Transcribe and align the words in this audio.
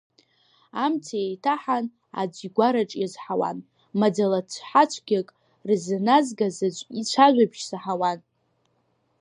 Амц 0.83 1.05
еиҭаҳан 1.21 1.85
аӡә 2.21 2.39
игәараҿ 2.47 2.91
иазҳауан, 2.97 3.57
маӡа-лацҳацәгьак 3.99 5.27
рызназгаз 5.67 6.57
аӡә 6.67 6.83
ицәажәабжь 6.99 7.61
саҳауан. 7.69 8.19